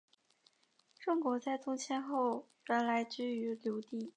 [0.99, 4.09] 郑国在东迁后原来居于留地。